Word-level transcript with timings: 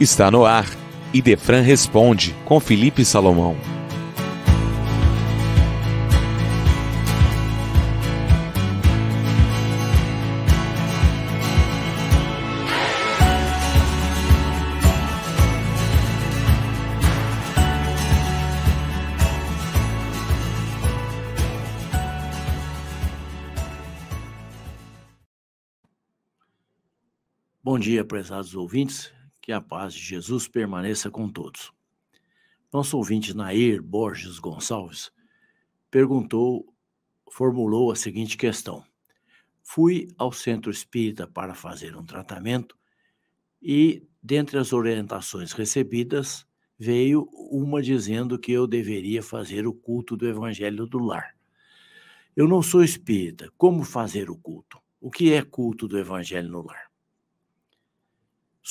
Está 0.00 0.30
no 0.30 0.46
ar. 0.46 0.64
Idefran 1.12 1.60
responde 1.60 2.34
com 2.46 2.58
Felipe 2.58 3.04
Salomão. 3.04 3.54
Bom 27.62 27.78
dia, 27.78 28.02
prezados 28.02 28.54
ouvintes. 28.54 29.19
Que 29.50 29.54
a 29.54 29.60
paz 29.60 29.94
de 29.94 30.00
Jesus 30.00 30.46
permaneça 30.46 31.10
com 31.10 31.28
todos. 31.28 31.72
Nosso 32.72 32.96
ouvinte 32.96 33.34
Nair 33.34 33.82
Borges 33.82 34.38
Gonçalves 34.38 35.10
perguntou, 35.90 36.72
formulou 37.28 37.90
a 37.90 37.96
seguinte 37.96 38.36
questão: 38.36 38.84
Fui 39.60 40.06
ao 40.16 40.30
centro 40.30 40.70
espírita 40.70 41.26
para 41.26 41.52
fazer 41.52 41.96
um 41.96 42.04
tratamento 42.04 42.78
e, 43.60 44.06
dentre 44.22 44.56
as 44.56 44.72
orientações 44.72 45.50
recebidas, 45.50 46.46
veio 46.78 47.28
uma 47.50 47.82
dizendo 47.82 48.38
que 48.38 48.52
eu 48.52 48.68
deveria 48.68 49.20
fazer 49.20 49.66
o 49.66 49.74
culto 49.74 50.16
do 50.16 50.28
Evangelho 50.28 50.86
do 50.86 51.00
Lar. 51.00 51.34
Eu 52.36 52.46
não 52.46 52.62
sou 52.62 52.84
espírita. 52.84 53.52
Como 53.58 53.82
fazer 53.82 54.30
o 54.30 54.36
culto? 54.36 54.78
O 55.00 55.10
que 55.10 55.32
é 55.32 55.42
culto 55.42 55.88
do 55.88 55.98
Evangelho 55.98 56.48
no 56.48 56.64
Lar? 56.64 56.89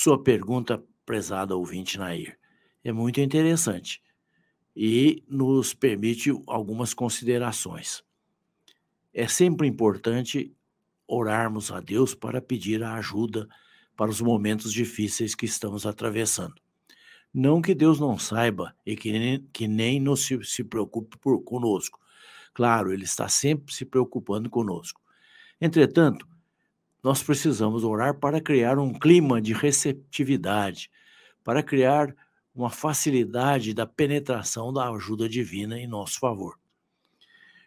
Sua 0.01 0.17
pergunta, 0.23 0.81
prezada 1.05 1.57
ouvinte 1.57 1.97
Nair, 1.97 2.39
é 2.85 2.89
muito 2.89 3.19
interessante 3.19 4.01
e 4.73 5.21
nos 5.27 5.73
permite 5.73 6.31
algumas 6.47 6.93
considerações. 6.93 8.01
É 9.13 9.27
sempre 9.27 9.67
importante 9.67 10.55
orarmos 11.05 11.69
a 11.69 11.81
Deus 11.81 12.15
para 12.15 12.41
pedir 12.41 12.81
a 12.81 12.93
ajuda 12.93 13.45
para 13.93 14.09
os 14.09 14.21
momentos 14.21 14.71
difíceis 14.71 15.35
que 15.35 15.45
estamos 15.45 15.85
atravessando. 15.85 16.55
Não 17.33 17.61
que 17.61 17.75
Deus 17.75 17.99
não 17.99 18.17
saiba 18.17 18.73
e 18.85 18.95
que 18.95 19.11
nem, 19.11 19.49
que 19.51 19.67
nem 19.67 19.99
nos 19.99 20.25
se, 20.25 20.41
se 20.45 20.63
preocupe 20.63 21.17
por, 21.17 21.43
conosco. 21.43 21.99
Claro, 22.53 22.93
Ele 22.93 23.03
está 23.03 23.27
sempre 23.27 23.73
se 23.73 23.83
preocupando 23.83 24.49
conosco. 24.49 25.01
Entretanto, 25.59 26.25
nós 27.03 27.23
precisamos 27.23 27.83
orar 27.83 28.19
para 28.19 28.41
criar 28.41 28.77
um 28.77 28.93
clima 28.93 29.41
de 29.41 29.53
receptividade, 29.53 30.91
para 31.43 31.63
criar 31.63 32.13
uma 32.53 32.69
facilidade 32.69 33.73
da 33.73 33.85
penetração 33.85 34.73
da 34.73 34.89
ajuda 34.89 35.29
divina 35.29 35.79
em 35.79 35.87
nosso 35.87 36.19
favor. 36.19 36.59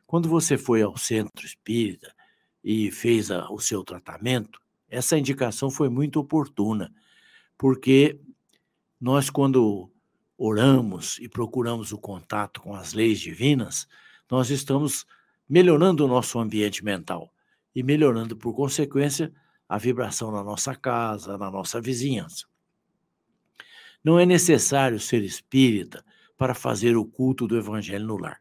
Quando 0.06 0.28
você 0.28 0.58
foi 0.58 0.83
ao 0.83 0.97
centro 0.98 1.47
espírita 1.47 2.14
e 2.62 2.91
fez 2.91 3.30
a, 3.30 3.50
o 3.50 3.58
seu 3.58 3.83
tratamento, 3.83 4.60
essa 4.88 5.16
indicação 5.16 5.70
foi 5.70 5.88
muito 5.88 6.20
oportuna, 6.20 6.92
porque 7.56 8.20
nós, 9.00 9.30
quando 9.30 9.91
oramos 10.36 11.19
e 11.19 11.28
procuramos 11.28 11.92
o 11.92 11.98
contato 11.98 12.60
com 12.60 12.75
as 12.75 12.92
leis 12.92 13.19
divinas, 13.19 13.88
nós 14.30 14.50
estamos 14.50 15.06
melhorando 15.48 16.05
o 16.05 16.08
nosso 16.08 16.38
ambiente 16.38 16.84
mental 16.84 17.31
e 17.75 17.83
melhorando, 17.83 18.37
por 18.37 18.55
consequência, 18.55 19.33
a 19.69 19.78
vibração 19.78 20.31
na 20.31 20.45
nossa 20.45 20.75
casa, 20.75 21.39
na 21.39 21.51
nossa 21.51 21.81
vizinhança. 21.81 22.47
Não 24.05 24.19
é 24.19 24.27
necessário 24.27 24.98
ser 24.98 25.23
espírita 25.23 26.05
para 26.37 26.55
fazer 26.55 26.97
o 26.97 27.05
culto 27.05 27.47
do 27.47 27.56
Evangelho 27.56 28.06
no 28.06 28.16
lar. 28.16 28.41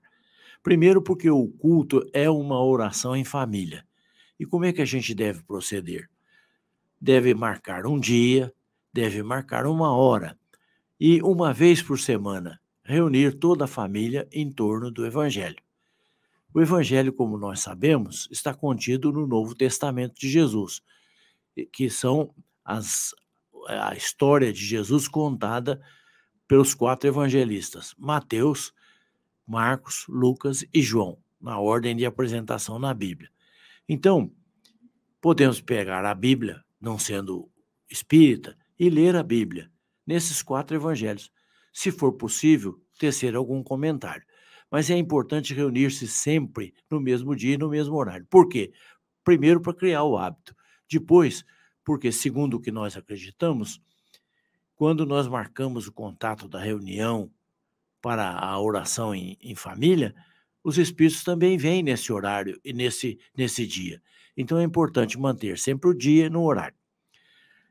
Primeiro, 0.63 1.01
porque 1.01 1.29
o 1.29 1.47
culto 1.47 2.05
é 2.13 2.29
uma 2.29 2.63
oração 2.63 3.15
em 3.15 3.23
família. 3.23 3.85
E 4.39 4.45
como 4.45 4.65
é 4.65 4.73
que 4.73 4.81
a 4.81 4.85
gente 4.85 5.13
deve 5.13 5.43
proceder? 5.43 6.09
Deve 6.99 7.33
marcar 7.33 7.85
um 7.85 7.99
dia, 7.99 8.53
deve 8.93 9.23
marcar 9.23 9.65
uma 9.65 9.95
hora 9.95 10.37
e, 10.99 11.21
uma 11.21 11.53
vez 11.53 11.81
por 11.81 11.97
semana, 11.99 12.59
reunir 12.83 13.37
toda 13.37 13.65
a 13.65 13.67
família 13.67 14.27
em 14.31 14.51
torno 14.51 14.91
do 14.91 15.05
Evangelho. 15.05 15.63
O 16.53 16.59
Evangelho, 16.59 17.13
como 17.13 17.37
nós 17.37 17.61
sabemos, 17.61 18.27
está 18.29 18.53
contido 18.53 19.11
no 19.11 19.25
Novo 19.25 19.55
Testamento 19.55 20.19
de 20.19 20.29
Jesus, 20.29 20.81
que 21.71 21.89
são 21.89 22.33
as, 22.63 23.15
a 23.67 23.95
história 23.95 24.51
de 24.51 24.63
Jesus 24.63 25.07
contada 25.07 25.81
pelos 26.47 26.73
quatro 26.73 27.07
evangelistas: 27.07 27.95
Mateus, 27.97 28.73
Marcos, 29.47 30.05
Lucas 30.09 30.65
e 30.73 30.81
João, 30.81 31.17
na 31.39 31.57
ordem 31.57 31.95
de 31.95 32.05
apresentação 32.05 32.77
na 32.77 32.93
Bíblia. 32.93 33.29
Então, 33.87 34.29
podemos 35.21 35.61
pegar 35.61 36.03
a 36.03 36.13
Bíblia, 36.13 36.61
não 36.81 36.99
sendo 36.99 37.49
espírita, 37.89 38.57
e 38.77 38.89
ler 38.89 39.15
a 39.15 39.23
Bíblia 39.23 39.71
nesses 40.05 40.41
quatro 40.41 40.75
evangelhos. 40.75 41.31
Se 41.71 41.91
for 41.91 42.11
possível, 42.13 42.81
tecer 42.99 43.35
algum 43.35 43.63
comentário 43.63 44.25
mas 44.71 44.89
é 44.89 44.97
importante 44.97 45.53
reunir-se 45.53 46.07
sempre 46.07 46.73
no 46.89 47.01
mesmo 47.01 47.35
dia 47.35 47.55
e 47.55 47.57
no 47.57 47.69
mesmo 47.69 47.93
horário. 47.95 48.25
Por 48.29 48.47
quê? 48.47 48.71
Primeiro, 49.21 49.59
para 49.59 49.73
criar 49.73 50.03
o 50.03 50.17
hábito. 50.17 50.55
Depois, 50.89 51.43
porque, 51.83 52.09
segundo 52.09 52.55
o 52.55 52.59
que 52.59 52.71
nós 52.71 52.95
acreditamos, 52.95 53.81
quando 54.73 55.05
nós 55.05 55.27
marcamos 55.27 55.87
o 55.87 55.91
contato 55.91 56.47
da 56.47 56.59
reunião 56.59 57.29
para 58.01 58.31
a 58.31 58.59
oração 58.59 59.13
em, 59.13 59.37
em 59.41 59.55
família, 59.55 60.15
os 60.63 60.77
espíritos 60.77 61.23
também 61.23 61.57
vêm 61.57 61.83
nesse 61.83 62.13
horário 62.13 62.59
e 62.63 62.71
nesse, 62.71 63.19
nesse 63.35 63.67
dia. 63.67 64.01
Então 64.37 64.57
é 64.57 64.63
importante 64.63 65.19
manter 65.19 65.59
sempre 65.59 65.89
o 65.89 65.93
dia 65.93 66.29
no 66.29 66.43
horário. 66.43 66.77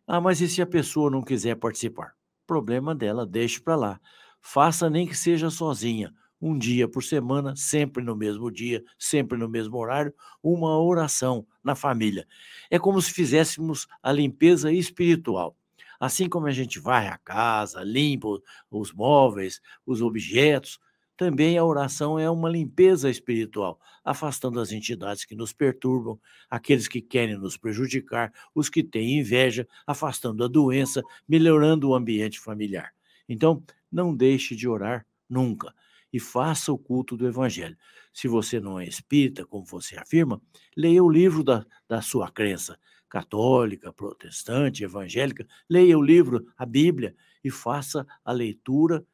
Ah, 0.07 0.21
mas 0.21 0.41
e 0.41 0.49
se 0.49 0.61
a 0.61 0.67
pessoa 0.67 1.11
não 1.11 1.23
quiser 1.23 1.55
participar? 1.57 2.15
Problema 2.47 2.95
dela, 2.95 3.27
deixe 3.27 3.61
para 3.61 3.77
lá. 3.77 4.01
Faça 4.41 4.91
nem 4.91 5.07
que 5.07 5.17
seja 5.17 5.51
sozinha 5.51 6.13
um 6.41 6.57
dia 6.57 6.89
por 6.89 7.05
semana, 7.05 7.55
sempre 7.55 8.03
no 8.03 8.17
mesmo 8.17 8.51
dia, 8.51 8.83
sempre 8.99 9.37
no 9.37 9.49
mesmo 9.49 9.77
horário, 9.77 10.15
uma 10.43 10.79
oração 10.81 11.47
na 11.63 11.75
família. 11.75 12.27
É 12.71 12.79
como 12.79 13.01
se 13.03 13.13
fizéssemos 13.13 13.87
a 14.03 14.11
limpeza 14.11 14.73
espiritual. 14.73 15.57
Assim 15.99 16.29
como 16.29 16.47
a 16.47 16.51
gente 16.51 16.79
vai 16.79 17.09
à 17.09 17.19
casa, 17.19 17.83
limpa 17.83 18.41
os 18.71 18.91
móveis, 18.93 19.61
os 19.85 20.01
objetos, 20.01 20.79
também 21.15 21.59
a 21.59 21.65
oração 21.65 22.19
é 22.19 22.31
uma 22.31 22.49
limpeza 22.49 23.11
espiritual, 23.11 23.79
afastando 24.03 24.59
as 24.59 24.73
entidades 24.73 25.27
que 25.27 25.37
nos 25.37 25.53
perturbam, 25.53 26.19
aqueles 26.49 26.89
que 26.89 27.03
querem 27.03 27.37
nos 27.37 27.59
prejudicar, 27.59 28.33
os 28.55 28.71
que 28.71 28.83
têm 28.83 29.19
inveja, 29.19 29.69
afastando 29.87 30.43
a 30.43 30.49
doença, 30.49 31.03
melhorando 31.29 31.91
o 31.91 31.95
ambiente 31.95 32.41
familiar. 32.41 32.95
Então, 33.29 33.63
não 33.93 34.17
deixe 34.17 34.57
de 34.57 34.67
orar 34.67 35.05
nunca 35.29 35.75
e 36.13 36.19
faça 36.19 36.73
o 36.73 36.79
culto 36.79 37.17
do 37.17 37.27
Evangelho. 37.27 37.77
Se 38.13 38.29
você 38.29 38.61
não 38.61 38.79
é 38.79 38.85
espírita, 38.85 39.45
como 39.47 39.65
você 39.65 39.97
afirma, 39.97 40.41
leia 40.77 41.03
o 41.03 41.11
livro 41.11 41.45
da, 41.45 41.65
da 41.89 42.03
sua 42.03 42.31
crença 42.31 42.79
católica, 43.09 43.93
protestante, 43.93 44.85
evangélica, 44.85 45.47
leia 45.69 45.99
o 45.99 46.03
livro, 46.03 46.47
a 46.57 46.65
Bíblia, 46.65 47.15
e 47.43 47.51
faça 47.51 48.07
a 48.25 48.33
leitura 48.33 49.05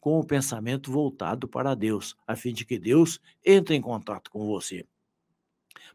com 0.00 0.18
o 0.18 0.26
pensamento 0.26 0.90
voltado 0.90 1.48
para 1.48 1.74
Deus, 1.74 2.16
a 2.26 2.34
fim 2.36 2.52
de 2.52 2.64
que 2.64 2.78
Deus 2.78 3.20
entre 3.44 3.74
em 3.74 3.80
contato 3.80 4.30
com 4.30 4.46
você, 4.46 4.84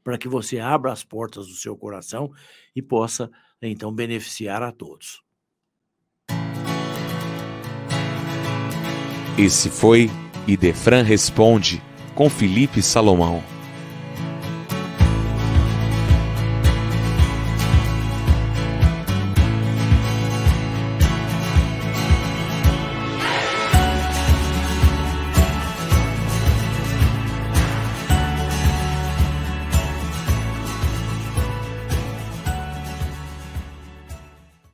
para 0.04 0.18
que 0.18 0.28
você 0.28 0.60
abra 0.60 0.92
as 0.92 1.04
portas 1.04 1.48
do 1.48 1.54
seu 1.54 1.78
coração 1.78 2.32
e 2.76 2.82
possa, 2.82 3.30
então, 3.62 3.94
beneficiar 3.94 4.64
a 4.64 4.72
todos. 4.72 5.24
Esse 9.38 9.70
foi 9.70 10.10
Idefran 10.48 11.04
responde 11.04 11.82
com 12.16 12.30
Felipe 12.30 12.82
Salomão. 12.82 13.51